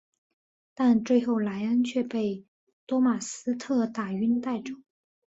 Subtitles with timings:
[0.73, 2.43] 但最后莱恩却被
[2.87, 4.73] 多马斯特打晕带走。